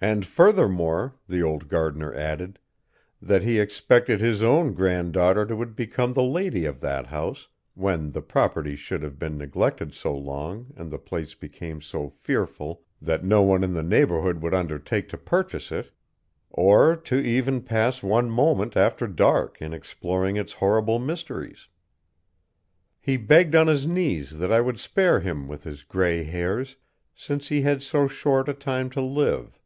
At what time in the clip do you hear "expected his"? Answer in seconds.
3.58-4.44